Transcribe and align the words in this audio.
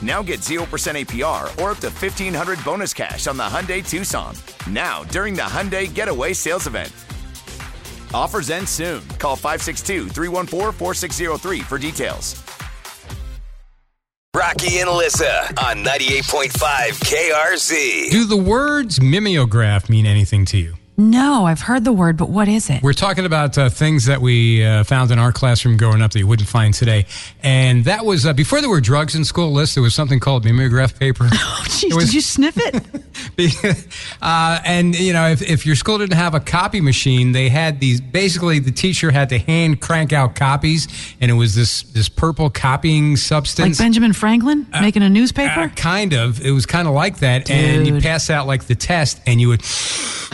Now 0.00 0.22
get 0.22 0.40
0% 0.40 0.62
APR 0.62 1.44
or 1.60 1.70
up 1.72 1.78
to 1.78 1.88
1500 1.88 2.64
bonus 2.64 2.94
cash 2.94 3.26
on 3.26 3.36
the 3.36 3.42
Hyundai 3.42 3.86
Tucson. 3.86 4.34
Now, 4.70 5.02
during 5.04 5.34
the 5.34 5.42
Hyundai 5.42 5.92
Getaway 5.92 6.34
Sales 6.34 6.66
Event. 6.66 6.92
Offers 8.14 8.50
end 8.50 8.68
soon. 8.68 9.06
Call 9.18 9.36
562 9.36 10.08
314 10.08 10.72
4603 10.72 11.60
for 11.60 11.78
details. 11.78 12.42
Rocky 14.38 14.78
and 14.78 14.88
Alyssa 14.88 15.48
on 15.64 15.82
98.5 15.82 16.52
KRZ. 17.00 18.10
Do 18.12 18.24
the 18.24 18.36
words 18.36 19.00
mimeograph 19.00 19.88
mean 19.88 20.06
anything 20.06 20.44
to 20.46 20.58
you? 20.58 20.77
No, 21.00 21.46
I've 21.46 21.60
heard 21.60 21.84
the 21.84 21.92
word, 21.92 22.16
but 22.16 22.28
what 22.28 22.48
is 22.48 22.68
it? 22.68 22.82
We're 22.82 22.92
talking 22.92 23.24
about 23.24 23.56
uh, 23.56 23.70
things 23.70 24.06
that 24.06 24.20
we 24.20 24.64
uh, 24.64 24.82
found 24.82 25.12
in 25.12 25.20
our 25.20 25.30
classroom 25.30 25.76
growing 25.76 26.02
up 26.02 26.10
that 26.10 26.18
you 26.18 26.26
wouldn't 26.26 26.48
find 26.48 26.74
today. 26.74 27.06
And 27.40 27.84
that 27.84 28.04
was 28.04 28.26
uh, 28.26 28.32
before 28.32 28.60
there 28.60 28.68
were 28.68 28.80
drugs 28.80 29.14
in 29.14 29.24
school 29.24 29.52
lists, 29.52 29.76
there 29.76 29.82
was 29.82 29.94
something 29.94 30.18
called 30.18 30.44
mimeograph 30.44 30.98
paper. 30.98 31.28
Oh, 31.50 31.64
jeez, 31.68 31.98
did 31.98 32.14
you 32.14 32.20
sniff 32.20 32.56
it? 32.56 33.86
uh, 34.22 34.58
and, 34.64 34.98
you 34.98 35.12
know, 35.12 35.28
if, 35.28 35.40
if 35.42 35.64
your 35.66 35.76
school 35.76 35.98
didn't 35.98 36.16
have 36.16 36.34
a 36.34 36.40
copy 36.40 36.80
machine, 36.80 37.32
they 37.32 37.48
had 37.48 37.80
these 37.80 38.00
basically 38.00 38.58
the 38.58 38.70
teacher 38.72 39.10
had 39.10 39.28
to 39.28 39.38
hand 39.38 39.80
crank 39.80 40.12
out 40.12 40.34
copies, 40.34 40.88
and 41.20 41.30
it 41.30 41.34
was 41.34 41.54
this, 41.54 41.82
this 41.82 42.08
purple 42.08 42.50
copying 42.50 43.16
substance. 43.16 43.78
Like 43.78 43.84
Benjamin 43.84 44.12
Franklin 44.12 44.66
making 44.80 45.02
a 45.02 45.08
newspaper? 45.08 45.60
Uh, 45.60 45.68
kind 45.70 46.12
of. 46.12 46.44
It 46.44 46.50
was 46.50 46.66
kind 46.66 46.88
of 46.88 46.94
like 46.94 47.18
that. 47.18 47.44
Dude. 47.46 47.56
And 47.56 47.86
you 47.86 48.00
pass 48.00 48.30
out 48.30 48.46
like 48.46 48.64
the 48.64 48.74
test, 48.74 49.20
and 49.26 49.40
you 49.40 49.48
would 49.48 49.62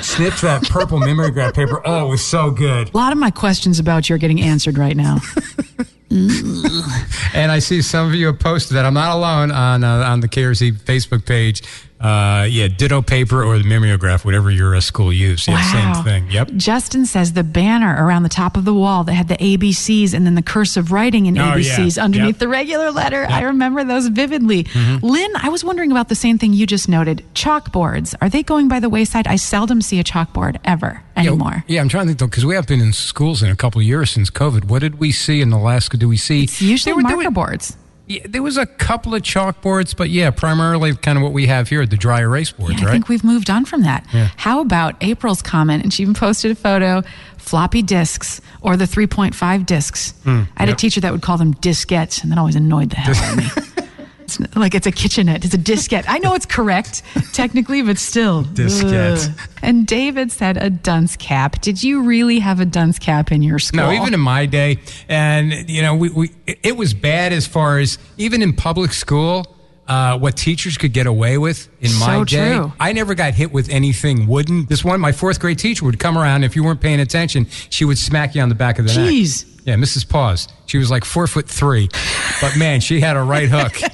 sniff 0.02 0.40
that 0.40 0.62
purple 0.64 0.98
mimeograph 0.98 1.54
paper. 1.54 1.80
Oh, 1.84 2.06
it 2.06 2.08
was 2.08 2.24
so 2.24 2.50
good. 2.50 2.92
A 2.92 2.96
lot 2.96 3.12
of 3.12 3.18
my 3.18 3.30
questions 3.30 3.78
about 3.78 4.08
you 4.08 4.14
are 4.14 4.18
getting 4.18 4.40
answered 4.40 4.78
right 4.78 4.96
now. 4.96 5.18
and 6.10 7.50
I 7.50 7.58
see 7.58 7.82
some 7.82 8.06
of 8.08 8.14
you 8.14 8.26
have 8.26 8.38
posted 8.38 8.76
that. 8.76 8.84
I'm 8.84 8.94
not 8.94 9.16
alone 9.16 9.50
on 9.50 9.82
uh, 9.82 10.04
on 10.04 10.20
the 10.20 10.28
KRZ 10.28 10.72
Facebook 10.82 11.26
page. 11.26 11.62
Uh, 12.04 12.44
yeah, 12.44 12.68
ditto 12.68 13.00
paper 13.00 13.42
or 13.42 13.56
the 13.58 13.64
mimeograph, 13.64 14.24
whatever 14.26 14.50
your 14.50 14.74
uh, 14.76 14.80
school 14.80 15.10
used. 15.12 15.48
Yeah, 15.48 15.54
Wow. 15.54 15.92
same 15.94 16.04
thing. 16.04 16.30
Yep. 16.30 16.50
Justin 16.56 17.06
says 17.06 17.32
the 17.32 17.42
banner 17.42 17.96
around 18.04 18.24
the 18.24 18.28
top 18.28 18.56
of 18.58 18.64
the 18.66 18.74
wall 18.74 19.04
that 19.04 19.14
had 19.14 19.28
the 19.28 19.36
ABCs 19.36 20.12
and 20.12 20.26
then 20.26 20.34
the 20.34 20.42
cursive 20.42 20.92
writing 20.92 21.24
in 21.26 21.38
Oh, 21.38 21.54
yeah. 21.56 21.76
ABCs 21.76 21.98
underneath 22.02 22.34
Yep. 22.34 22.38
the 22.40 22.48
regular 22.48 22.90
letter. 22.90 23.26
I 23.28 23.40
remember 23.42 23.84
those 23.84 24.08
vividly. 24.08 24.64
Mhm. 24.64 25.02
Lynn, 25.02 25.30
I 25.42 25.48
was 25.48 25.64
wondering 25.64 25.90
about 25.92 26.08
the 26.10 26.14
same 26.14 26.36
thing 26.36 26.52
you 26.52 26.66
just 26.66 26.88
noted. 26.90 27.22
Chalkboards, 27.34 28.14
are 28.20 28.28
they 28.28 28.42
going 28.42 28.68
by 28.68 28.80
the 28.80 28.90
wayside? 28.90 29.26
I 29.26 29.36
seldom 29.36 29.80
see 29.80 29.98
a 29.98 30.04
chalkboard 30.04 30.56
ever 30.64 31.00
anymore. 31.16 31.64
Yeah, 31.68 31.80
I'm 31.80 31.88
trying 31.88 32.04
to 32.04 32.08
think 32.08 32.18
though, 32.18 32.26
because 32.26 32.44
we 32.44 32.54
have 32.54 32.66
been 32.66 32.80
in 32.82 32.92
schools 32.92 33.42
in 33.42 33.48
a 33.48 33.56
couple 33.56 33.80
of 33.80 33.86
years 33.86 34.10
since 34.10 34.28
COVID. 34.30 34.64
What 34.66 34.80
did 34.80 34.98
we 35.00 35.10
see 35.10 35.40
in 35.40 35.52
Alaska? 35.52 35.96
Do 35.96 36.08
we 36.08 36.16
see? 36.18 36.42
It's 36.44 36.60
usually 36.60 37.02
marker 37.02 37.30
boards. 37.30 37.76
Yeah, 38.06 38.20
there 38.26 38.42
was 38.42 38.58
a 38.58 38.66
couple 38.66 39.14
of 39.14 39.22
chalkboards, 39.22 39.96
but 39.96 40.10
yeah, 40.10 40.30
primarily 40.30 40.94
kind 40.94 41.16
of 41.16 41.24
what 41.24 41.32
we 41.32 41.46
have 41.46 41.70
here, 41.70 41.86
the 41.86 41.96
dry 41.96 42.20
erase 42.20 42.52
boards, 42.52 42.82
I 42.82 42.84
right? 42.84 42.92
think 42.92 43.08
we've 43.08 43.24
moved 43.24 43.48
on 43.48 43.64
from 43.64 43.82
that. 43.82 44.06
Yeah. 44.12 44.28
How 44.36 44.60
about 44.60 45.02
April's 45.02 45.40
comment? 45.40 45.82
And 45.82 45.92
she 45.92 46.02
even 46.02 46.14
posted 46.14 46.50
a 46.50 46.54
photo 46.54 47.02
floppy 47.38 47.82
disks 47.82 48.40
or 48.62 48.76
the 48.76 48.84
3.5 48.84 49.66
disks. 49.66 50.12
Hmm, 50.24 50.42
I 50.56 50.62
had 50.62 50.68
yep. 50.68 50.76
a 50.76 50.80
teacher 50.80 51.00
that 51.00 51.12
would 51.12 51.22
call 51.22 51.38
them 51.38 51.54
diskettes, 51.54 52.22
and 52.22 52.32
that 52.32 52.38
always 52.38 52.56
annoyed 52.56 52.90
the 52.90 52.96
hell 52.96 53.14
out 53.16 53.32
of 53.32 53.66
me. 53.66 53.68
It's 54.24 54.40
like 54.56 54.74
it's 54.74 54.86
a 54.86 54.92
kitchenette. 54.92 55.44
It's 55.44 55.54
a 55.54 55.58
diskette. 55.58 56.04
I 56.08 56.18
know 56.18 56.34
it's 56.34 56.46
correct 56.46 57.02
technically, 57.32 57.82
but 57.82 57.98
still. 57.98 58.42
Diskette. 58.44 59.28
Ugh. 59.28 59.48
And 59.62 59.86
David 59.86 60.32
said 60.32 60.56
a 60.56 60.70
dunce 60.70 61.16
cap. 61.16 61.60
Did 61.60 61.82
you 61.82 62.02
really 62.02 62.38
have 62.38 62.58
a 62.60 62.64
dunce 62.64 62.98
cap 62.98 63.30
in 63.32 63.42
your 63.42 63.58
school? 63.58 63.82
No, 63.82 63.92
even 63.92 64.14
in 64.14 64.20
my 64.20 64.46
day, 64.46 64.78
and 65.08 65.68
you 65.68 65.82
know, 65.82 65.94
we, 65.94 66.08
we 66.10 66.30
it- 66.46 66.76
was 66.76 66.92
bad 66.94 67.32
as 67.32 67.46
far 67.46 67.78
as 67.78 67.98
even 68.18 68.42
in 68.42 68.52
public 68.54 68.92
school. 68.92 69.46
Uh, 69.86 70.18
what 70.18 70.34
teachers 70.34 70.78
could 70.78 70.94
get 70.94 71.06
away 71.06 71.36
with 71.36 71.68
in 71.82 71.92
my 71.98 72.24
day. 72.24 72.54
true. 72.54 72.72
I 72.80 72.94
never 72.94 73.14
got 73.14 73.34
hit 73.34 73.52
with 73.52 73.68
anything 73.68 74.26
wooden. 74.26 74.64
This 74.64 74.82
one, 74.82 74.98
my 74.98 75.12
fourth 75.12 75.38
grade 75.38 75.58
teacher 75.58 75.84
would 75.84 75.98
come 75.98 76.16
around. 76.16 76.42
If 76.42 76.56
you 76.56 76.64
weren't 76.64 76.80
paying 76.80 77.00
attention, 77.00 77.48
she 77.68 77.84
would 77.84 77.98
smack 77.98 78.34
you 78.34 78.40
on 78.40 78.48
the 78.48 78.54
back 78.54 78.78
of 78.78 78.86
the 78.86 78.92
Jeez. 78.94 79.44
neck. 79.44 79.64
Yeah, 79.66 79.74
Mrs. 79.74 80.08
Paws. 80.08 80.48
She 80.64 80.78
was 80.78 80.90
like 80.90 81.04
four 81.04 81.26
foot 81.26 81.46
three, 81.50 81.90
but 82.40 82.56
man, 82.56 82.80
she 82.80 83.00
had 83.00 83.14
a 83.16 83.22
right 83.22 83.46
hook. 83.48 83.74